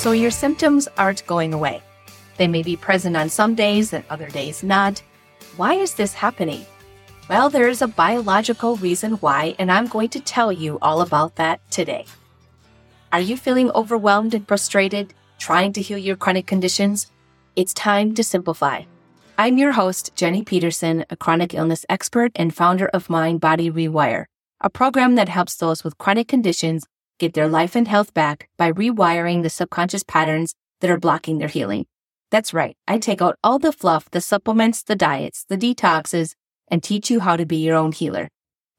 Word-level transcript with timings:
So 0.00 0.12
your 0.12 0.30
symptoms 0.30 0.88
aren't 0.96 1.26
going 1.26 1.52
away. 1.52 1.82
They 2.38 2.48
may 2.48 2.62
be 2.62 2.74
present 2.74 3.18
on 3.18 3.28
some 3.28 3.54
days 3.54 3.92
and 3.92 4.02
other 4.08 4.30
days 4.30 4.62
not. 4.62 5.02
Why 5.58 5.74
is 5.74 5.92
this 5.92 6.14
happening? 6.14 6.64
Well, 7.28 7.50
there 7.50 7.68
is 7.68 7.82
a 7.82 7.86
biological 7.86 8.76
reason 8.76 9.12
why, 9.20 9.54
and 9.58 9.70
I'm 9.70 9.88
going 9.88 10.08
to 10.16 10.20
tell 10.20 10.50
you 10.50 10.78
all 10.80 11.02
about 11.02 11.36
that 11.36 11.60
today. 11.70 12.06
Are 13.12 13.20
you 13.20 13.36
feeling 13.36 13.70
overwhelmed 13.72 14.32
and 14.32 14.48
frustrated, 14.48 15.12
trying 15.38 15.74
to 15.74 15.82
heal 15.82 15.98
your 15.98 16.16
chronic 16.16 16.46
conditions? 16.46 17.12
It's 17.54 17.74
time 17.74 18.14
to 18.14 18.24
simplify. 18.24 18.84
I'm 19.36 19.58
your 19.58 19.72
host, 19.72 20.12
Jenny 20.16 20.42
Peterson, 20.44 21.04
a 21.10 21.16
chronic 21.16 21.52
illness 21.52 21.84
expert 21.90 22.32
and 22.36 22.54
founder 22.54 22.86
of 22.86 23.10
Mind 23.10 23.42
Body 23.42 23.70
Rewire, 23.70 24.24
a 24.62 24.70
program 24.70 25.16
that 25.16 25.28
helps 25.28 25.56
those 25.56 25.84
with 25.84 25.98
chronic 25.98 26.26
conditions 26.26 26.86
get 27.20 27.34
their 27.34 27.46
life 27.46 27.76
and 27.76 27.86
health 27.86 28.12
back 28.14 28.48
by 28.56 28.72
rewiring 28.72 29.42
the 29.42 29.50
subconscious 29.50 30.02
patterns 30.02 30.54
that 30.80 30.90
are 30.90 30.98
blocking 30.98 31.38
their 31.38 31.48
healing. 31.48 31.86
That's 32.30 32.54
right. 32.54 32.76
I 32.88 32.98
take 32.98 33.22
out 33.22 33.36
all 33.44 33.58
the 33.58 33.72
fluff, 33.72 34.10
the 34.10 34.20
supplements, 34.20 34.82
the 34.82 34.96
diets, 34.96 35.44
the 35.48 35.58
detoxes, 35.58 36.34
and 36.68 36.82
teach 36.82 37.10
you 37.10 37.20
how 37.20 37.36
to 37.36 37.46
be 37.46 37.58
your 37.58 37.76
own 37.76 37.92
healer. 37.92 38.28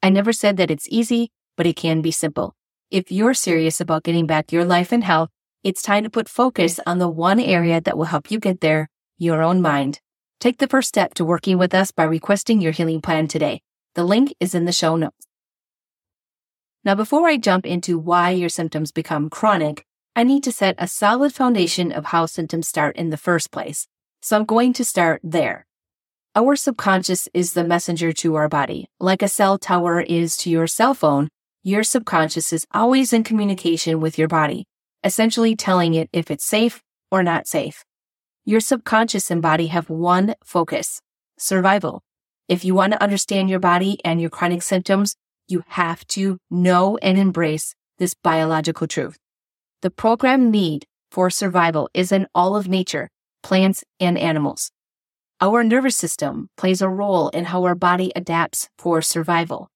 I 0.01 0.09
never 0.09 0.33
said 0.33 0.57
that 0.57 0.71
it's 0.71 0.87
easy, 0.89 1.29
but 1.55 1.67
it 1.67 1.75
can 1.75 2.01
be 2.01 2.11
simple. 2.11 2.55
If 2.89 3.11
you're 3.11 3.33
serious 3.33 3.79
about 3.79 4.03
getting 4.03 4.25
back 4.25 4.51
your 4.51 4.65
life 4.65 4.91
and 4.91 5.03
health, 5.03 5.29
it's 5.63 5.83
time 5.83 6.03
to 6.03 6.09
put 6.09 6.27
focus 6.27 6.79
on 6.87 6.97
the 6.97 7.07
one 7.07 7.39
area 7.39 7.79
that 7.79 7.97
will 7.97 8.05
help 8.05 8.31
you 8.31 8.39
get 8.39 8.61
there, 8.61 8.89
your 9.17 9.43
own 9.43 9.61
mind. 9.61 9.99
Take 10.39 10.57
the 10.57 10.67
first 10.67 10.87
step 10.87 11.13
to 11.13 11.23
working 11.23 11.59
with 11.59 11.75
us 11.75 11.91
by 11.91 12.03
requesting 12.03 12.61
your 12.61 12.71
healing 12.71 12.99
plan 12.99 13.27
today. 13.27 13.61
The 13.93 14.03
link 14.03 14.33
is 14.39 14.55
in 14.55 14.65
the 14.65 14.71
show 14.71 14.95
notes. 14.95 15.27
Now, 16.83 16.95
before 16.95 17.27
I 17.27 17.37
jump 17.37 17.65
into 17.65 17.99
why 17.99 18.31
your 18.31 18.49
symptoms 18.49 18.91
become 18.91 19.29
chronic, 19.29 19.85
I 20.15 20.23
need 20.23 20.43
to 20.45 20.51
set 20.51 20.75
a 20.79 20.87
solid 20.87 21.31
foundation 21.31 21.91
of 21.91 22.05
how 22.05 22.25
symptoms 22.25 22.67
start 22.67 22.95
in 22.95 23.11
the 23.11 23.17
first 23.17 23.51
place. 23.51 23.87
So 24.21 24.35
I'm 24.35 24.45
going 24.45 24.73
to 24.73 24.83
start 24.83 25.21
there. 25.23 25.67
Our 26.35 26.55
subconscious 26.55 27.27
is 27.33 27.53
the 27.53 27.63
messenger 27.63 28.11
to 28.13 28.35
our 28.35 28.49
body. 28.49 28.87
Like 28.99 29.21
a 29.21 29.27
cell 29.27 29.59
tower 29.59 30.01
is 30.01 30.35
to 30.37 30.49
your 30.49 30.65
cell 30.65 30.93
phone, 30.93 31.29
your 31.61 31.83
subconscious 31.83 32.51
is 32.51 32.65
always 32.71 33.13
in 33.13 33.23
communication 33.23 33.99
with 33.99 34.17
your 34.17 34.27
body, 34.27 34.65
essentially 35.03 35.55
telling 35.55 35.93
it 35.93 36.09
if 36.11 36.31
it's 36.31 36.45
safe 36.45 36.81
or 37.11 37.21
not 37.21 37.45
safe. 37.45 37.85
Your 38.43 38.59
subconscious 38.59 39.29
and 39.29 39.39
body 39.41 39.67
have 39.67 39.89
one 39.89 40.33
focus, 40.43 40.99
survival. 41.37 42.01
If 42.47 42.65
you 42.65 42.73
want 42.73 42.93
to 42.93 43.03
understand 43.03 43.51
your 43.51 43.59
body 43.59 43.99
and 44.03 44.19
your 44.19 44.31
chronic 44.31 44.63
symptoms, 44.63 45.15
you 45.51 45.63
have 45.67 46.07
to 46.07 46.37
know 46.49 46.97
and 47.01 47.17
embrace 47.17 47.75
this 47.99 48.13
biological 48.13 48.87
truth. 48.87 49.17
The 49.81 49.91
program 49.91 50.49
need 50.49 50.85
for 51.11 51.29
survival 51.29 51.89
is 51.93 52.11
in 52.11 52.27
all 52.33 52.55
of 52.55 52.67
nature, 52.67 53.09
plants 53.43 53.83
and 53.99 54.17
animals. 54.17 54.71
Our 55.41 55.63
nervous 55.63 55.95
system 55.95 56.49
plays 56.55 56.81
a 56.81 56.89
role 56.89 57.29
in 57.29 57.45
how 57.45 57.63
our 57.63 57.75
body 57.75 58.11
adapts 58.15 58.69
for 58.77 59.01
survival. 59.01 59.69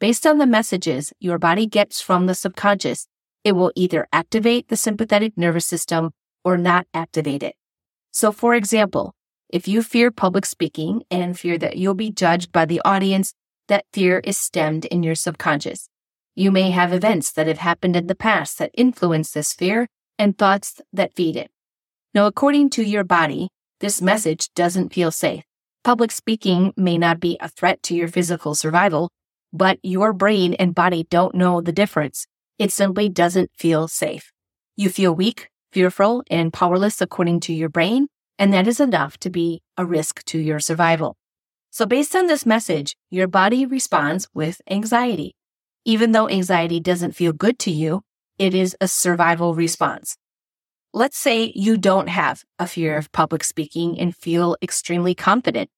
Based 0.00 0.26
on 0.26 0.38
the 0.38 0.46
messages 0.46 1.12
your 1.20 1.38
body 1.38 1.66
gets 1.66 2.00
from 2.00 2.26
the 2.26 2.34
subconscious, 2.34 3.06
it 3.44 3.52
will 3.52 3.72
either 3.74 4.08
activate 4.12 4.68
the 4.68 4.76
sympathetic 4.76 5.36
nervous 5.36 5.66
system 5.66 6.10
or 6.44 6.56
not 6.56 6.86
activate 6.94 7.42
it. 7.42 7.54
So, 8.10 8.32
for 8.32 8.54
example, 8.54 9.14
if 9.50 9.68
you 9.68 9.82
fear 9.82 10.10
public 10.10 10.46
speaking 10.46 11.02
and 11.10 11.38
fear 11.38 11.58
that 11.58 11.76
you'll 11.76 11.94
be 11.94 12.10
judged 12.10 12.50
by 12.50 12.64
the 12.64 12.80
audience, 12.84 13.34
that 13.70 13.86
fear 13.94 14.18
is 14.18 14.36
stemmed 14.36 14.84
in 14.86 15.02
your 15.02 15.14
subconscious. 15.14 15.88
You 16.34 16.50
may 16.50 16.70
have 16.70 16.92
events 16.92 17.30
that 17.32 17.46
have 17.46 17.58
happened 17.58 17.96
in 17.96 18.08
the 18.08 18.14
past 18.14 18.58
that 18.58 18.72
influence 18.74 19.30
this 19.30 19.54
fear 19.54 19.86
and 20.18 20.36
thoughts 20.36 20.80
that 20.92 21.14
feed 21.14 21.36
it. 21.36 21.50
Now, 22.12 22.26
according 22.26 22.70
to 22.70 22.82
your 22.82 23.04
body, 23.04 23.48
this 23.78 24.02
message 24.02 24.50
doesn't 24.54 24.92
feel 24.92 25.12
safe. 25.12 25.44
Public 25.84 26.10
speaking 26.10 26.74
may 26.76 26.98
not 26.98 27.20
be 27.20 27.38
a 27.40 27.48
threat 27.48 27.82
to 27.84 27.94
your 27.94 28.08
physical 28.08 28.54
survival, 28.54 29.10
but 29.52 29.78
your 29.82 30.12
brain 30.12 30.54
and 30.54 30.74
body 30.74 31.06
don't 31.08 31.34
know 31.34 31.60
the 31.60 31.72
difference. 31.72 32.26
It 32.58 32.72
simply 32.72 33.08
doesn't 33.08 33.50
feel 33.56 33.86
safe. 33.88 34.32
You 34.76 34.90
feel 34.90 35.14
weak, 35.14 35.48
fearful, 35.72 36.24
and 36.28 36.52
powerless 36.52 37.00
according 37.00 37.40
to 37.40 37.54
your 37.54 37.68
brain, 37.68 38.08
and 38.38 38.52
that 38.52 38.66
is 38.66 38.80
enough 38.80 39.16
to 39.18 39.30
be 39.30 39.62
a 39.76 39.86
risk 39.86 40.24
to 40.24 40.38
your 40.38 40.58
survival. 40.58 41.16
So 41.70 41.86
based 41.86 42.16
on 42.16 42.26
this 42.26 42.44
message, 42.44 42.96
your 43.10 43.28
body 43.28 43.64
responds 43.64 44.28
with 44.34 44.60
anxiety. 44.68 45.36
Even 45.84 46.12
though 46.12 46.28
anxiety 46.28 46.80
doesn't 46.80 47.12
feel 47.12 47.32
good 47.32 47.58
to 47.60 47.70
you, 47.70 48.02
it 48.38 48.54
is 48.54 48.76
a 48.80 48.88
survival 48.88 49.54
response. 49.54 50.16
Let's 50.92 51.16
say 51.16 51.52
you 51.54 51.76
don't 51.76 52.08
have 52.08 52.42
a 52.58 52.66
fear 52.66 52.96
of 52.96 53.12
public 53.12 53.44
speaking 53.44 53.98
and 54.00 54.16
feel 54.16 54.56
extremely 54.60 55.14
confident. 55.14 55.70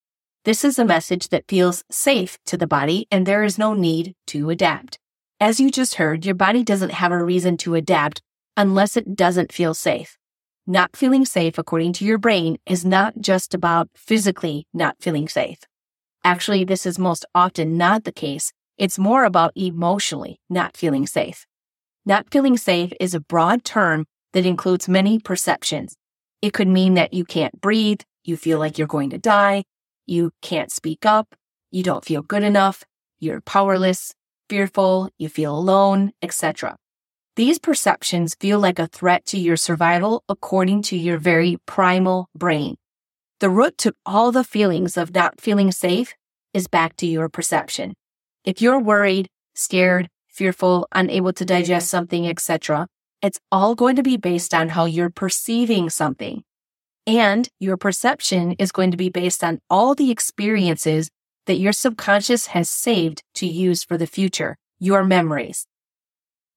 This 0.45 0.65
is 0.65 0.79
a 0.79 0.85
message 0.85 1.29
that 1.29 1.45
feels 1.47 1.85
safe 1.91 2.39
to 2.47 2.57
the 2.57 2.67
body 2.67 3.07
and 3.11 3.27
there 3.27 3.45
is 3.45 3.59
no 3.59 3.75
need 3.75 4.15
to 4.29 4.49
adapt. 4.49 4.99
As 5.39 5.61
you 5.61 5.71
just 5.71 5.97
heard, 5.97 6.25
your 6.25 6.35
body 6.35 6.65
doesn't 6.65 6.93
have 6.93 7.13
a 7.13 7.23
reason 7.23 7.59
to 7.59 7.75
adapt 7.75 8.23
unless 8.57 8.97
it 8.97 9.15
doesn't 9.15 9.53
feel 9.53 9.75
safe. 9.75 10.17
Not 10.67 10.97
feeling 10.97 11.27
safe, 11.27 11.59
according 11.59 11.93
to 11.95 12.05
your 12.05 12.19
brain, 12.19 12.57
is 12.65 12.85
not 12.85 13.21
just 13.21 13.53
about 13.53 13.91
physically 13.95 14.67
not 14.73 14.97
feeling 15.01 15.29
safe. 15.29 15.59
Actually, 16.25 16.65
this 16.65 16.87
is 16.87 16.99
most 16.99 17.25
often 17.34 17.77
not 17.77 18.05
the 18.05 18.12
case. 18.12 18.53
It's 18.78 18.99
more 18.99 19.25
about 19.25 19.53
emotionally 19.56 20.41
not 20.49 20.77
feeling 20.77 21.06
safe. 21.06 21.47
Not 22.06 22.31
feeling 22.31 22.56
safe 22.56 22.93
is 23.00 23.15
a 23.15 23.21
broad 23.21 23.65
term 23.65 24.06
that 24.32 24.47
includes 24.47 24.88
many 24.88 25.19
perceptions. 25.19 25.97
It 26.41 26.53
could 26.53 26.69
mean 26.69 26.94
that 26.94 27.12
you 27.12 27.25
can't 27.25 27.61
breathe, 27.61 28.00
you 28.25 28.37
feel 28.37 28.59
like 28.59 28.78
you're 28.78 28.87
going 28.87 29.11
to 29.11 29.19
die, 29.19 29.65
you 30.06 30.31
can't 30.43 30.71
speak 30.71 31.05
up, 31.05 31.34
you 31.71 31.82
don't 31.82 32.05
feel 32.05 32.22
good 32.22 32.43
enough, 32.43 32.84
you're 33.19 33.41
powerless, 33.41 34.15
fearful, 34.49 35.09
you 35.19 35.28
feel 35.28 35.56
alone, 35.56 36.12
etc. 36.22 36.77
These 37.34 37.59
perceptions 37.59 38.37
feel 38.38 38.59
like 38.59 38.78
a 38.78 38.87
threat 38.87 39.25
to 39.27 39.38
your 39.38 39.56
survival 39.56 40.22
according 40.28 40.82
to 40.82 40.97
your 40.97 41.19
very 41.19 41.56
primal 41.66 42.28
brain. 42.37 42.77
The 43.43 43.51
root 43.51 43.77
to 43.79 43.93
all 44.07 44.31
the 44.31 44.45
feelings 44.45 44.97
of 44.97 45.17
not 45.17 45.41
feeling 45.41 45.73
safe 45.73 46.15
is 46.55 46.69
back 46.69 46.95
to 46.99 47.07
your 47.07 47.29
perception. 47.29 47.93
If 48.45 48.63
you're 48.63 48.79
worried, 48.79 49.27
scared, 49.57 50.09
fearful, 50.29 50.87
unable 50.93 51.33
to 51.33 51.45
digest 51.45 51.89
something, 51.89 52.29
etc., 52.29 52.87
it's 53.21 53.41
all 53.51 53.75
going 53.75 53.97
to 53.97 54.03
be 54.05 54.17
based 54.17 54.55
on 54.55 54.69
how 54.69 54.85
you're 54.85 55.11
perceiving 55.11 55.91
something. 55.91 56.45
And 57.05 57.49
your 57.59 57.77
perception 57.77 58.53
is 58.61 58.71
going 58.71 58.93
to 58.93 58.97
be 58.97 59.09
based 59.09 59.43
on 59.43 59.59
all 59.69 59.97
the 59.97 60.13
experiences 60.13 61.11
that 61.47 61.59
your 61.59 61.73
subconscious 61.73 62.47
has 62.47 62.71
saved 62.71 63.25
to 63.35 63.47
use 63.49 63.83
for 63.83 63.99
the 63.99 64.07
future, 64.07 64.57
your 64.79 65.03
memories. 65.03 65.67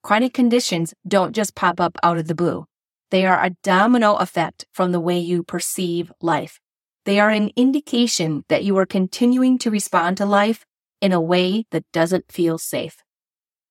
Chronic 0.04 0.36
conditions 0.36 0.94
don't 1.08 1.36
just 1.36 1.56
pop 1.56 1.82
up 1.82 1.98
out 2.04 2.20
of 2.20 2.28
the 2.28 2.36
blue. 2.36 2.68
They 3.10 3.26
are 3.26 3.44
a 3.44 3.56
domino 3.64 4.18
effect 4.18 4.68
from 4.72 4.92
the 4.92 5.00
way 5.00 5.18
you 5.18 5.42
perceive 5.42 6.12
life. 6.22 6.60
They 7.06 7.20
are 7.20 7.30
an 7.30 7.52
indication 7.56 8.44
that 8.50 8.64
you 8.64 8.76
are 8.78 8.86
continuing 8.86 9.60
to 9.60 9.70
respond 9.70 10.18
to 10.18 10.26
life 10.26 10.66
in 11.02 11.12
a 11.12 11.22
way 11.22 11.66
that 11.70 11.86
doesn't 11.94 12.32
feel 12.32 12.58
safe. 12.58 12.98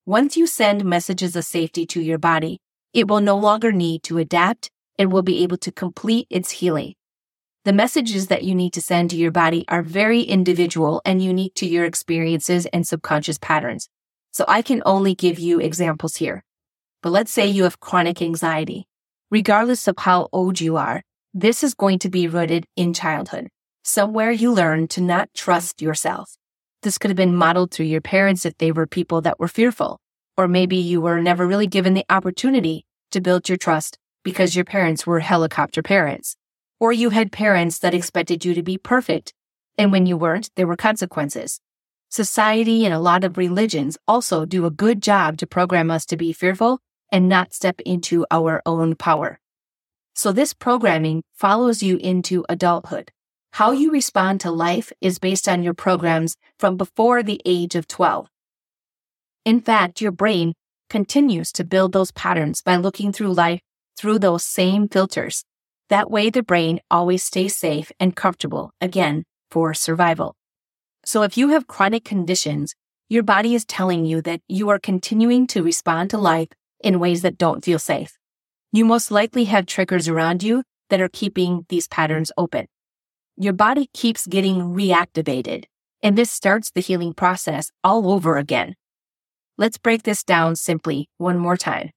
Once 0.07 0.37
you 0.37 0.47
send 0.47 0.85
messages 0.85 1.35
of 1.35 1.45
safety 1.45 1.85
to 1.87 2.01
your 2.01 2.19
body, 2.19 2.61
it 2.93 3.09
will 3.09 3.21
no 3.21 3.37
longer 3.37 3.73
need 3.73 4.05
to 4.05 4.19
adapt 4.19 4.71
and 4.99 5.11
will 5.11 5.23
be 5.23 5.43
able 5.43 5.57
to 5.57 5.73
complete 5.73 6.29
its 6.31 6.53
healing. 6.53 6.95
The 7.65 7.73
messages 7.73 8.29
that 8.29 8.45
you 8.45 8.55
need 8.55 8.73
to 8.75 8.83
send 8.83 9.11
to 9.11 9.17
your 9.17 9.33
body 9.33 9.65
are 9.67 9.83
very 9.83 10.21
individual 10.21 11.03
and 11.05 11.21
unique 11.21 11.55
to 11.55 11.67
your 11.67 11.87
experiences 11.87 12.67
and 12.67 12.87
subconscious 12.87 13.39
patterns. 13.39 13.89
So 14.31 14.45
I 14.47 14.63
can 14.63 14.83
only 14.87 15.15
give 15.15 15.41
you 15.41 15.59
examples 15.59 16.17
here. 16.17 16.45
But 17.03 17.11
let's 17.11 17.33
say 17.33 17.47
you 17.47 17.65
have 17.65 17.81
chronic 17.81 18.23
anxiety. 18.23 18.87
Regardless 19.31 19.89
of 19.89 19.97
how 19.99 20.29
old 20.33 20.61
you 20.61 20.77
are, 20.77 21.03
this 21.37 21.65
is 21.65 21.75
going 21.75 21.99
to 21.99 22.09
be 22.09 22.29
rooted 22.29 22.65
in 22.77 22.95
childhood, 22.95 23.49
somewhere 23.83 24.31
you 24.31 24.53
learn 24.53 24.87
to 24.87 25.01
not 25.01 25.29
trust 25.35 25.83
yourself. 25.83 26.37
This 26.83 26.97
could 26.97 27.11
have 27.11 27.17
been 27.17 27.35
modeled 27.35 27.73
through 27.73 27.87
your 27.87 28.01
parents 28.01 28.47
if 28.47 28.57
they 28.59 28.71
were 28.71 28.87
people 28.87 29.21
that 29.23 29.41
were 29.41 29.49
fearful, 29.49 29.99
or 30.37 30.47
maybe 30.47 30.77
you 30.77 31.01
were 31.01 31.21
never 31.21 31.45
really 31.45 31.67
given 31.67 31.95
the 31.95 32.05
opportunity 32.09 32.87
to 33.11 33.21
build 33.21 33.49
your 33.49 33.59
trust 33.59 33.99
because 34.23 34.55
your 34.55 34.65
parents 34.65 35.09
were 35.09 35.19
helicopter 35.19 35.83
parents, 35.83 36.37
or 36.79 36.93
you 36.93 37.11
had 37.11 37.33
parents 37.33 37.81
that 37.81 37.95
expected 37.95 38.45
you 38.45 38.55
to 38.55 38.63
be 38.63 38.79
perfect, 38.79 39.35
and 39.77 39.91
when 39.91 40.07
you 40.07 40.17
weren't, 40.17 40.51
there 40.55 40.69
were 40.69 40.77
consequences. 40.77 41.61
Society 42.11 42.85
and 42.85 42.95
a 42.95 43.01
lot 43.01 43.25
of 43.25 43.37
religions 43.37 43.99
also 44.07 44.45
do 44.45 44.67
a 44.67 44.71
good 44.71 45.03
job 45.03 45.37
to 45.39 45.49
program 45.49 45.91
us 45.91 46.07
to 46.07 46.17
be 46.17 46.33
fearful 46.33 46.79
and 47.11 47.29
not 47.29 47.53
step 47.53 47.81
into 47.81 48.25
our 48.31 48.63
own 48.65 48.95
power. 48.95 49.41
So 50.15 50.31
this 50.31 50.55
programming 50.55 51.25
follows 51.33 51.83
you 51.83 51.97
into 51.97 52.45
adulthood. 52.49 53.11
How 53.53 53.73
you 53.73 53.91
respond 53.91 54.41
to 54.41 54.51
life 54.51 54.93
is 55.01 55.19
based 55.19 55.49
on 55.49 55.63
your 55.63 55.75
programs 55.75 56.37
from 56.59 56.77
before 56.77 57.23
the 57.23 57.41
age 57.45 57.75
of 57.75 57.89
12. 57.89 58.29
In 59.45 59.61
fact, 59.61 60.01
your 60.01 60.13
brain 60.13 60.55
continues 60.89 61.51
to 61.53 61.65
build 61.65 61.93
those 61.93 62.13
patterns 62.13 62.63
by 62.63 62.77
looking 62.77 63.13
through 63.13 63.33
life 63.33 63.61
through 63.97 64.21
those 64.21 64.45
same 64.45 64.89
filters. 64.89 65.45
That 65.89 66.11
way, 66.11 66.31
the 66.31 66.43
brain 66.43 66.81
always 66.91 67.23
stays 67.23 67.57
safe 67.57 67.91
and 67.99 68.17
comfortable, 68.17 68.73
again, 68.81 69.25
for 69.51 69.75
survival. 69.75 70.37
So 71.05 71.23
if 71.23 71.37
you 71.37 71.49
have 71.49 71.67
chronic 71.67 72.05
conditions, 72.05 72.75
your 73.09 73.23
body 73.23 73.55
is 73.55 73.65
telling 73.65 74.05
you 74.05 74.23
that 74.23 74.41
you 74.49 74.69
are 74.71 74.79
continuing 74.79 75.47
to 75.49 75.63
respond 75.63 76.11
to 76.11 76.19
life 76.19 76.49
in 76.81 77.01
ways 77.01 77.23
that 77.23 77.37
don't 77.37 77.65
feel 77.65 77.79
safe. 77.79 78.17
You 78.75 78.85
most 78.85 79.13
likely 79.13 79.45
have 79.45 79.67
triggers 79.67 80.09
around 80.09 80.43
you 80.43 80.65
that 80.91 81.01
are 81.01 81.09
keeping 81.09 81.65
these 81.69 81.87
patterns 81.87 82.33
open. 82.37 82.67
Your 83.37 83.53
body 83.53 83.89
keeps 83.95 84.27
getting 84.27 84.75
reactivated, 84.75 85.67
and 86.03 86.19
this 86.19 86.33
starts 86.33 86.73
the 86.73 86.81
healing 86.81 87.15
process 87.15 87.71
all 87.85 88.11
over 88.11 88.37
again. 88.37 88.75
Let's 89.57 89.79
break 89.79 90.03
this 90.03 90.25
down 90.25 90.57
simply 90.57 91.09
one 91.19 91.39
more 91.39 91.57
time. 91.57 91.91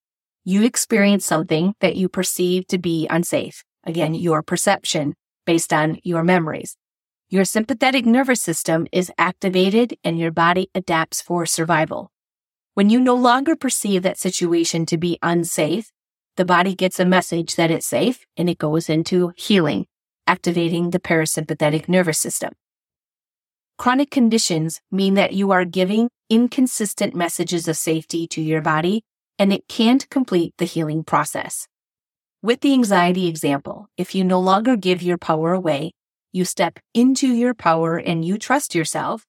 You 0.45 0.61
experience 0.61 1.25
something 1.25 1.73
that 1.79 1.95
you 1.95 2.09
perceive 2.09 2.67
to 2.67 2.77
be 2.77 3.07
unsafe. 3.09 3.63
Again, 3.83 4.13
your 4.13 4.43
perception 4.43 5.15
based 5.47 5.73
on 5.73 5.97
your 6.03 6.23
memories. 6.23 6.77
Your 7.27 7.43
sympathetic 7.43 8.05
nervous 8.05 8.43
system 8.43 8.85
is 8.91 9.11
activated 9.17 9.97
and 10.03 10.19
your 10.19 10.31
body 10.31 10.69
adapts 10.75 11.23
for 11.23 11.47
survival. 11.47 12.11
When 12.75 12.91
you 12.91 12.99
no 12.99 13.15
longer 13.15 13.55
perceive 13.55 14.03
that 14.03 14.19
situation 14.19 14.85
to 14.85 14.97
be 14.99 15.17
unsafe, 15.23 15.91
the 16.37 16.45
body 16.45 16.75
gets 16.75 16.99
a 16.99 17.05
message 17.05 17.55
that 17.55 17.71
it's 17.71 17.87
safe 17.87 18.25
and 18.37 18.49
it 18.49 18.59
goes 18.59 18.89
into 18.89 19.33
healing, 19.35 19.87
activating 20.27 20.91
the 20.91 20.99
parasympathetic 20.99 21.89
nervous 21.89 22.19
system. 22.19 22.53
Chronic 23.77 24.11
conditions 24.11 24.79
mean 24.91 25.15
that 25.15 25.33
you 25.33 25.51
are 25.51 25.65
giving 25.65 26.09
inconsistent 26.29 27.15
messages 27.15 27.67
of 27.67 27.75
safety 27.75 28.27
to 28.27 28.41
your 28.41 28.61
body 28.61 29.03
and 29.39 29.51
it 29.51 29.67
can't 29.67 30.09
complete 30.09 30.53
the 30.57 30.65
healing 30.65 31.03
process. 31.03 31.67
With 32.43 32.61
the 32.61 32.73
anxiety 32.73 33.27
example, 33.27 33.87
if 33.97 34.13
you 34.13 34.23
no 34.23 34.39
longer 34.39 34.75
give 34.75 35.01
your 35.01 35.17
power 35.17 35.53
away, 35.53 35.91
you 36.31 36.45
step 36.45 36.79
into 36.93 37.27
your 37.27 37.55
power 37.55 37.97
and 37.97 38.23
you 38.23 38.37
trust 38.37 38.75
yourself, 38.75 39.25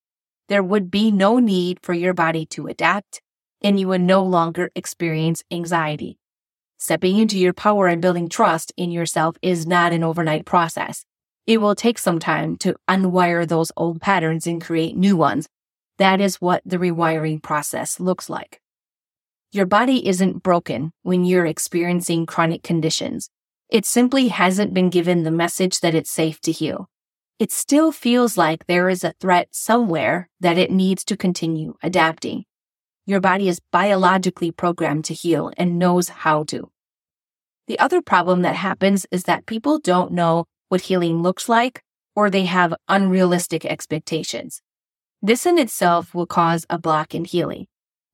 there 0.49 0.62
would 0.62 0.90
be 0.90 1.10
no 1.10 1.38
need 1.38 1.78
for 1.82 1.94
your 1.94 2.12
body 2.12 2.44
to 2.46 2.66
adapt 2.66 3.22
and 3.62 3.81
you 3.81 3.88
would 3.88 4.02
no 4.02 4.22
longer 4.22 4.70
experience 4.75 5.43
anxiety. 5.50 6.18
Stepping 6.80 7.19
into 7.19 7.36
your 7.36 7.52
power 7.52 7.88
and 7.88 8.00
building 8.00 8.28
trust 8.28 8.72
in 8.76 8.92
yourself 8.92 9.36
is 9.42 9.66
not 9.66 9.92
an 9.92 10.04
overnight 10.04 10.46
process. 10.46 11.04
It 11.44 11.60
will 11.60 11.75
take 11.75 11.98
some 11.98 12.20
time 12.20 12.56
to 12.58 12.76
unwire 12.88 13.46
those 13.48 13.72
old 13.76 14.00
patterns 14.00 14.46
and 14.46 14.62
create 14.62 14.96
new 14.96 15.16
ones. 15.16 15.48
That 15.98 16.20
is 16.20 16.40
what 16.40 16.62
the 16.64 16.76
rewiring 16.76 17.42
process 17.42 17.98
looks 17.98 18.30
like. 18.30 18.60
Your 19.50 19.66
body 19.66 20.06
isn't 20.06 20.44
broken 20.44 20.92
when 21.02 21.25
you're 21.25 21.46
experiencing 21.46 22.26
chronic 22.26 22.62
conditions. 22.62 23.28
It 23.69 23.84
simply 23.84 24.28
hasn't 24.28 24.72
been 24.72 24.88
given 24.88 25.24
the 25.24 25.32
message 25.32 25.81
that 25.81 25.96
it's 25.96 26.10
safe 26.10 26.40
to 26.42 26.52
heal. 26.52 26.88
It 27.40 27.50
still 27.50 27.90
feels 27.90 28.36
like 28.36 28.66
there 28.66 28.88
is 28.88 29.02
a 29.02 29.14
threat 29.20 29.48
somewhere 29.50 30.28
that 30.38 30.58
it 30.58 30.70
needs 30.70 31.04
to 31.06 31.16
continue 31.16 31.74
adapting. 31.82 32.44
Your 33.08 33.22
body 33.22 33.49
is 33.49 33.62
biologically 33.72 34.50
programmed 34.50 35.06
to 35.06 35.14
heal 35.14 35.50
and 35.56 35.78
knows 35.78 36.10
how 36.10 36.44
to. 36.44 36.70
The 37.66 37.78
other 37.78 38.02
problem 38.02 38.43
that 38.43 38.56
happens 38.56 39.06
is 39.10 39.22
that 39.22 39.46
people 39.46 39.78
don't 39.78 40.12
know 40.12 40.44
what 40.69 40.82
healing 40.82 41.22
looks 41.22 41.49
like, 41.49 41.81
or 42.14 42.28
they 42.28 42.44
have 42.44 42.75
unrealistic 42.87 43.64
expectations. 43.64 44.60
This 45.22 45.46
in 45.46 45.58
itself 45.58 46.14
will 46.14 46.26
cause 46.26 46.66
a 46.69 46.78
block 46.78 47.14
in 47.14 47.25
healing. 47.25 47.66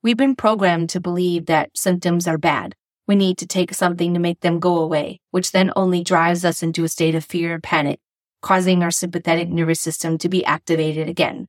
We've 0.04 0.16
been 0.16 0.36
programmed 0.36 0.90
to 0.90 1.00
believe 1.00 1.46
that 1.46 1.76
symptoms 1.76 2.28
are 2.28 2.38
bad. 2.38 2.76
We 3.08 3.16
need 3.16 3.36
to 3.38 3.48
take 3.48 3.74
something 3.74 4.14
to 4.14 4.20
make 4.20 4.42
them 4.42 4.60
go 4.60 4.78
away, 4.78 5.18
which 5.32 5.50
then 5.50 5.72
only 5.74 6.04
drives 6.04 6.44
us 6.44 6.62
into 6.62 6.84
a 6.84 6.88
state 6.88 7.16
of 7.16 7.24
fear 7.24 7.54
and 7.54 7.62
panic, 7.64 7.98
causing 8.42 8.84
our 8.84 8.92
sympathetic 8.92 9.48
nervous 9.48 9.80
system 9.80 10.18
to 10.18 10.28
be 10.28 10.44
activated 10.44 11.08
again. 11.08 11.48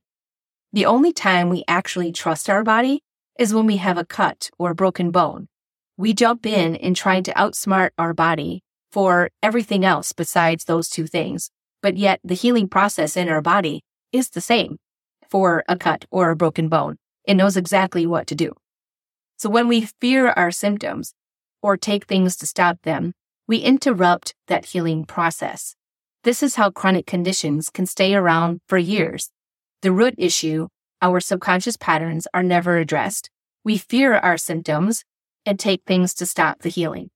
The 0.72 0.86
only 0.86 1.12
time 1.12 1.48
we 1.48 1.62
actually 1.68 2.10
trust 2.10 2.50
our 2.50 2.64
body 2.64 3.04
is 3.38 3.54
when 3.54 3.66
we 3.66 3.76
have 3.76 3.98
a 3.98 4.04
cut 4.04 4.50
or 4.58 4.70
a 4.70 4.74
broken 4.74 5.10
bone. 5.10 5.48
We 5.96 6.12
jump 6.12 6.46
in 6.46 6.76
and 6.76 6.94
try 6.94 7.20
to 7.20 7.32
outsmart 7.34 7.90
our 7.98 8.12
body 8.12 8.62
for 8.90 9.30
everything 9.42 9.84
else 9.84 10.12
besides 10.12 10.64
those 10.64 10.88
two 10.88 11.06
things. 11.06 11.50
But 11.82 11.96
yet 11.96 12.20
the 12.24 12.34
healing 12.34 12.68
process 12.68 13.16
in 13.16 13.28
our 13.28 13.42
body 13.42 13.82
is 14.12 14.30
the 14.30 14.40
same 14.40 14.78
for 15.28 15.64
a 15.68 15.76
cut 15.76 16.04
or 16.10 16.30
a 16.30 16.36
broken 16.36 16.68
bone. 16.68 16.96
It 17.24 17.34
knows 17.34 17.56
exactly 17.56 18.06
what 18.06 18.26
to 18.28 18.34
do. 18.34 18.52
So 19.36 19.50
when 19.50 19.68
we 19.68 19.88
fear 20.00 20.30
our 20.30 20.50
symptoms 20.50 21.12
or 21.62 21.76
take 21.76 22.06
things 22.06 22.36
to 22.36 22.46
stop 22.46 22.82
them, 22.82 23.12
we 23.46 23.58
interrupt 23.58 24.34
that 24.48 24.66
healing 24.66 25.04
process. 25.04 25.74
This 26.24 26.42
is 26.42 26.56
how 26.56 26.70
chronic 26.70 27.06
conditions 27.06 27.70
can 27.70 27.86
stay 27.86 28.14
around 28.14 28.60
for 28.66 28.78
years. 28.78 29.30
The 29.82 29.92
root 29.92 30.14
issue, 30.18 30.68
our 31.02 31.20
subconscious 31.20 31.76
patterns 31.76 32.26
are 32.32 32.42
never 32.42 32.78
addressed. 32.78 33.30
We 33.64 33.78
fear 33.78 34.14
our 34.14 34.36
symptoms 34.36 35.04
and 35.44 35.58
take 35.58 35.82
things 35.86 36.14
to 36.14 36.26
stop 36.26 36.60
the 36.60 36.68
healing. 36.68 37.10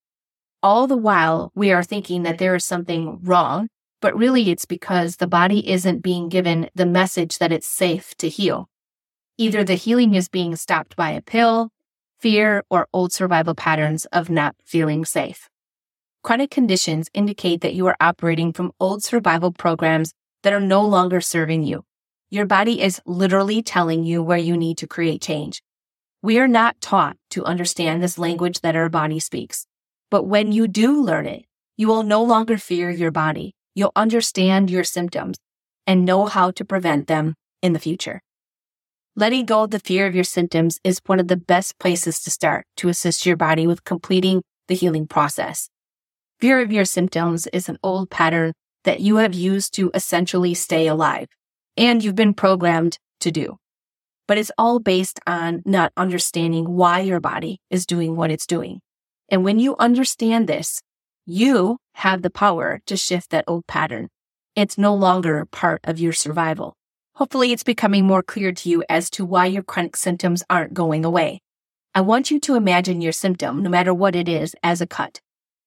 All 0.62 0.87
the 0.87 0.97
while, 0.97 1.53
we 1.55 1.73
are 1.73 1.82
thinking 1.82 2.23
that 2.25 2.38
there 2.38 2.55
is 2.55 2.65
something 2.65 3.19
wrong, 3.23 3.69
but 4.00 4.17
really 4.17 4.50
it's 4.50 4.67
because 4.67 5.17
the 5.17 5.27
body 5.27 5.71
isn't 5.71 6.03
being 6.03 6.29
given 6.29 6.69
the 6.75 6.87
message 6.87 7.38
that 7.38 7.53
it's 7.53 7.67
safe 7.67 8.15
to 8.17 8.29
heal. 8.29 8.69
Either 9.38 9.65
the 9.65 9.75
healing 9.75 10.15
is 10.15 10.29
being 10.29 10.55
stopped 10.56 10.97
by 10.97 11.11
a 11.11 11.23
pill, 11.23 11.71
fear, 12.19 12.62
or 12.69 12.88
old 12.93 13.12
survival 13.12 13.55
patterns 13.55 14.05
of 14.06 14.29
not 14.29 14.55
feeling 14.65 15.05
safe. 15.05 15.49
Chronic 16.23 16.50
conditions 16.50 17.09
indicate 17.15 17.62
that 17.62 17.75
you 17.75 17.87
are 17.87 17.97
operating 17.99 18.53
from 18.53 18.73
old 18.79 19.03
survival 19.03 19.53
programs 19.53 20.12
that 20.43 20.53
are 20.53 20.61
no 20.61 20.85
longer 20.85 21.21
serving 21.23 21.62
you. 21.62 21.85
Your 22.32 22.47
body 22.47 22.81
is 22.81 23.00
literally 23.06 23.61
telling 23.61 24.05
you 24.05 24.23
where 24.23 24.38
you 24.38 24.56
need 24.56 24.79
to 24.79 24.87
create 24.87 25.21
change. 25.21 25.65
We 26.23 26.38
are 26.38 26.47
not 26.47 26.81
taught 26.81 27.17
to 27.31 27.44
understand 27.44 28.00
this 28.00 28.19
language 28.19 28.61
that 28.61 28.77
our 28.77 28.88
body 28.88 29.19
speaks. 29.19 29.67
But 30.12 30.29
when 30.29 30.53
you 30.53 30.69
do 30.69 31.03
learn 31.03 31.27
it, 31.27 31.44
you 31.77 31.88
will 31.88 32.05
no 32.05 32.23
longer 32.23 32.56
fear 32.56 32.88
your 32.88 33.11
body. 33.11 33.56
You'll 33.75 33.91
understand 33.97 34.71
your 34.71 34.85
symptoms 34.85 35.38
and 35.88 36.05
know 36.05 36.27
how 36.27 36.53
to 36.53 36.65
prevent 36.65 37.09
them 37.09 37.35
in 37.62 37.73
the 37.73 37.81
future. 37.81 38.21
Letting 39.17 39.44
go 39.44 39.65
of 39.65 39.72
the 39.72 39.81
fear 39.81 40.06
of 40.06 40.15
your 40.15 40.22
symptoms 40.22 40.79
is 40.84 41.01
one 41.06 41.19
of 41.19 41.27
the 41.27 41.37
best 41.37 41.81
places 41.81 42.20
to 42.20 42.31
start 42.31 42.65
to 42.77 42.89
assist 42.89 43.27
your 43.27 43.37
body 43.37 43.67
with 43.67 43.82
completing 43.82 44.44
the 44.69 44.77
healing 44.77 45.08
process. 45.08 45.69
Fear 46.39 46.60
of 46.60 46.70
your 46.70 46.84
symptoms 46.84 47.49
is 47.49 47.69
an 47.69 47.79
old 47.82 48.08
pattern 48.08 48.53
that 48.84 49.01
you 49.01 49.17
have 49.17 49.34
used 49.34 49.75
to 49.75 49.91
essentially 49.94 50.55
stay 50.55 50.87
alive 50.87 51.27
and 51.81 52.05
you've 52.05 52.15
been 52.15 52.34
programmed 52.34 52.99
to 53.20 53.31
do. 53.32 53.56
But 54.29 54.37
it's 54.37 54.53
all 54.58 54.79
based 54.79 55.19
on 55.27 55.63
not 55.65 55.93
understanding 55.96 56.67
why 56.77 57.01
your 57.01 57.20
body 57.20 57.58
is 57.70 57.87
doing 57.87 58.15
what 58.15 58.31
it's 58.31 58.46
doing. 58.46 58.81
And 59.31 59.44
when 59.44 59.58
you 59.58 59.77
understand 59.79 60.46
this, 60.46 60.82
you 61.25 61.79
have 61.94 62.20
the 62.20 62.31
power 62.31 62.82
to 62.87 62.96
shift 62.96 63.31
that 63.31 63.46
old 63.49 63.67
pattern. 63.67 64.08
It's 64.55 64.77
no 64.77 64.94
longer 64.94 65.46
part 65.51 65.81
of 65.84 65.99
your 65.99 66.13
survival. 66.13 66.75
Hopefully, 67.15 67.51
it's 67.53 67.63
becoming 67.63 68.06
more 68.06 68.22
clear 68.22 68.53
to 68.53 68.69
you 68.69 68.84
as 68.89 69.08
to 69.10 69.25
why 69.25 69.46
your 69.46 69.63
chronic 69.63 69.96
symptoms 69.96 70.43
aren't 70.51 70.75
going 70.75 71.05
away. 71.05 71.41
I 71.94 72.03
want 72.03 72.31
you 72.31 72.39
to 72.41 72.56
imagine 72.56 73.01
your 73.01 73.13
symptom, 73.13 73.63
no 73.63 73.70
matter 73.70 73.94
what 73.94 74.15
it 74.15 74.29
is, 74.29 74.55
as 74.63 74.81
a 74.81 74.87
cut. 74.87 75.20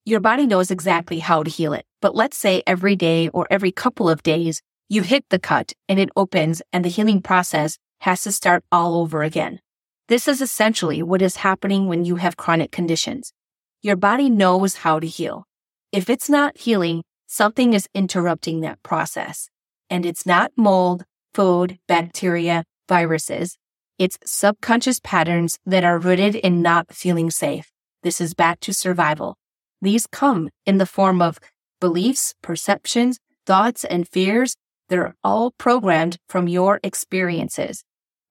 Your 0.05 0.19
body 0.19 0.45
knows 0.45 0.69
exactly 0.69 1.19
how 1.19 1.43
to 1.43 1.49
heal 1.49 1.73
it, 1.73 1.85
but 2.01 2.15
let's 2.15 2.37
say 2.37 2.61
every 2.67 2.95
day 2.95 3.29
or 3.29 3.47
every 3.49 3.71
couple 3.71 4.09
of 4.09 4.21
days, 4.21 4.61
you 4.89 5.01
hit 5.01 5.25
the 5.29 5.39
cut 5.39 5.73
and 5.87 5.99
it 5.99 6.09
opens 6.15 6.61
and 6.71 6.83
the 6.83 6.89
healing 6.89 7.21
process 7.21 7.77
has 8.01 8.21
to 8.23 8.31
start 8.31 8.63
all 8.71 8.95
over 8.95 9.23
again. 9.23 9.59
This 10.07 10.27
is 10.27 10.41
essentially 10.41 11.01
what 11.01 11.21
is 11.21 11.37
happening 11.37 11.87
when 11.87 12.03
you 12.03 12.17
have 12.17 12.37
chronic 12.37 12.71
conditions. 12.71 13.33
Your 13.81 13.95
body 13.95 14.29
knows 14.29 14.75
how 14.75 14.99
to 14.99 15.07
heal. 15.07 15.45
If 15.91 16.09
it's 16.09 16.29
not 16.29 16.57
healing, 16.57 17.03
something 17.27 17.73
is 17.73 17.87
interrupting 17.93 18.61
that 18.61 18.83
process. 18.83 19.49
And 19.89 20.05
it's 20.05 20.25
not 20.25 20.51
mold, 20.57 21.05
food, 21.33 21.79
bacteria, 21.87 22.65
viruses. 22.89 23.57
It's 23.97 24.17
subconscious 24.25 24.99
patterns 25.01 25.59
that 25.65 25.83
are 25.83 25.99
rooted 25.99 26.35
in 26.35 26.61
not 26.61 26.93
feeling 26.93 27.31
safe. 27.31 27.71
This 28.01 28.19
is 28.19 28.33
back 28.33 28.59
to 28.61 28.73
survival. 28.73 29.37
These 29.81 30.07
come 30.07 30.49
in 30.65 30.77
the 30.77 30.85
form 30.85 31.21
of 31.21 31.39
beliefs, 31.79 32.33
perceptions, 32.41 33.19
thoughts, 33.45 33.83
and 33.83 34.07
fears 34.07 34.55
that 34.89 34.99
are 34.99 35.15
all 35.23 35.51
programmed 35.51 36.17
from 36.27 36.47
your 36.47 36.79
experiences. 36.83 37.83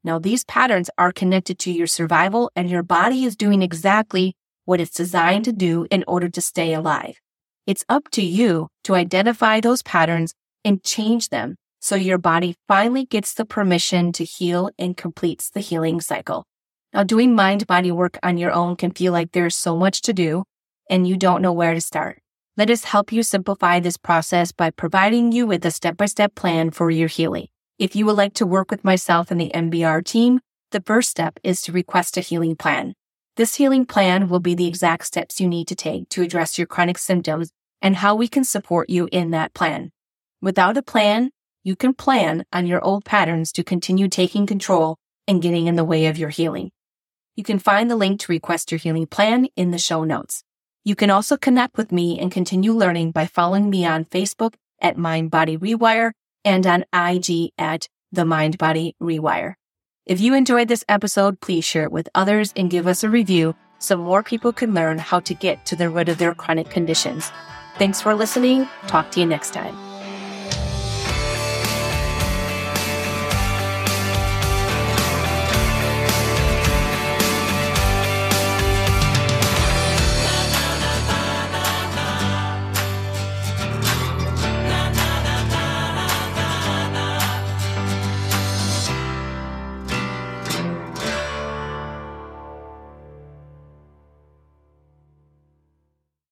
Now, 0.04 0.18
these 0.18 0.44
patterns 0.44 0.90
are 0.98 1.12
connected 1.12 1.58
to 1.60 1.72
your 1.72 1.86
survival, 1.86 2.50
and 2.56 2.68
your 2.68 2.82
body 2.82 3.24
is 3.24 3.36
doing 3.36 3.62
exactly 3.62 4.34
what 4.64 4.80
it's 4.80 4.94
designed 4.94 5.44
to 5.44 5.52
do 5.52 5.86
in 5.90 6.04
order 6.06 6.28
to 6.28 6.40
stay 6.40 6.74
alive. 6.74 7.20
It's 7.66 7.84
up 7.88 8.08
to 8.12 8.22
you 8.22 8.68
to 8.84 8.94
identify 8.94 9.60
those 9.60 9.82
patterns 9.82 10.34
and 10.64 10.82
change 10.82 11.28
them 11.28 11.56
so 11.80 11.96
your 11.96 12.18
body 12.18 12.56
finally 12.68 13.04
gets 13.04 13.34
the 13.34 13.44
permission 13.44 14.12
to 14.12 14.24
heal 14.24 14.70
and 14.78 14.96
completes 14.96 15.50
the 15.50 15.60
healing 15.60 16.00
cycle. 16.00 16.44
Now, 16.92 17.02
doing 17.02 17.34
mind 17.34 17.66
body 17.66 17.90
work 17.90 18.18
on 18.22 18.38
your 18.38 18.52
own 18.52 18.76
can 18.76 18.92
feel 18.92 19.12
like 19.12 19.32
there's 19.32 19.56
so 19.56 19.76
much 19.76 20.02
to 20.02 20.12
do, 20.12 20.44
and 20.90 21.06
you 21.06 21.16
don't 21.16 21.42
know 21.42 21.52
where 21.52 21.74
to 21.74 21.80
start. 21.80 22.20
Let 22.54 22.68
us 22.68 22.84
help 22.84 23.12
you 23.12 23.22
simplify 23.22 23.80
this 23.80 23.96
process 23.96 24.52
by 24.52 24.68
providing 24.68 25.32
you 25.32 25.46
with 25.46 25.64
a 25.64 25.70
step 25.70 25.96
by 25.96 26.04
step 26.04 26.34
plan 26.34 26.70
for 26.70 26.90
your 26.90 27.08
healing. 27.08 27.46
If 27.78 27.96
you 27.96 28.04
would 28.04 28.18
like 28.18 28.34
to 28.34 28.44
work 28.44 28.70
with 28.70 28.84
myself 28.84 29.30
and 29.30 29.40
the 29.40 29.50
MBR 29.54 30.04
team, 30.04 30.38
the 30.70 30.82
first 30.82 31.08
step 31.08 31.40
is 31.42 31.62
to 31.62 31.72
request 31.72 32.18
a 32.18 32.20
healing 32.20 32.54
plan. 32.54 32.92
This 33.36 33.54
healing 33.54 33.86
plan 33.86 34.28
will 34.28 34.38
be 34.38 34.54
the 34.54 34.66
exact 34.66 35.06
steps 35.06 35.40
you 35.40 35.48
need 35.48 35.66
to 35.68 35.74
take 35.74 36.10
to 36.10 36.20
address 36.20 36.58
your 36.58 36.66
chronic 36.66 36.98
symptoms 36.98 37.52
and 37.80 37.96
how 37.96 38.14
we 38.14 38.28
can 38.28 38.44
support 38.44 38.90
you 38.90 39.08
in 39.10 39.30
that 39.30 39.54
plan. 39.54 39.90
Without 40.42 40.76
a 40.76 40.82
plan, 40.82 41.30
you 41.64 41.74
can 41.74 41.94
plan 41.94 42.44
on 42.52 42.66
your 42.66 42.84
old 42.84 43.06
patterns 43.06 43.50
to 43.52 43.64
continue 43.64 44.08
taking 44.08 44.44
control 44.46 44.98
and 45.26 45.40
getting 45.40 45.68
in 45.68 45.76
the 45.76 45.84
way 45.84 46.04
of 46.04 46.18
your 46.18 46.28
healing. 46.28 46.70
You 47.34 47.44
can 47.44 47.58
find 47.58 47.90
the 47.90 47.96
link 47.96 48.20
to 48.20 48.32
request 48.32 48.70
your 48.70 48.78
healing 48.78 49.06
plan 49.06 49.48
in 49.56 49.70
the 49.70 49.78
show 49.78 50.04
notes. 50.04 50.44
You 50.84 50.96
can 50.96 51.10
also 51.10 51.36
connect 51.36 51.76
with 51.76 51.92
me 51.92 52.18
and 52.18 52.32
continue 52.32 52.72
learning 52.72 53.12
by 53.12 53.26
following 53.26 53.70
me 53.70 53.86
on 53.86 54.04
Facebook 54.04 54.54
at 54.80 54.96
Mind 54.96 55.30
Body 55.30 55.56
Rewire 55.56 56.12
and 56.44 56.66
on 56.66 56.84
IG 56.92 57.52
at 57.56 57.88
The 58.10 58.24
Mind 58.24 58.58
Body 58.58 58.96
Rewire. 59.00 59.54
If 60.06 60.20
you 60.20 60.34
enjoyed 60.34 60.66
this 60.66 60.84
episode, 60.88 61.40
please 61.40 61.64
share 61.64 61.84
it 61.84 61.92
with 61.92 62.08
others 62.14 62.52
and 62.56 62.68
give 62.68 62.88
us 62.88 63.04
a 63.04 63.08
review 63.08 63.54
so 63.78 63.96
more 63.96 64.24
people 64.24 64.52
can 64.52 64.74
learn 64.74 64.98
how 64.98 65.20
to 65.20 65.34
get 65.34 65.64
to 65.66 65.76
the 65.76 65.88
root 65.88 66.08
of 66.08 66.18
their 66.18 66.34
chronic 66.34 66.70
conditions. 66.70 67.30
Thanks 67.78 68.00
for 68.00 68.14
listening. 68.14 68.68
Talk 68.88 69.12
to 69.12 69.20
you 69.20 69.26
next 69.26 69.52
time. 69.52 69.91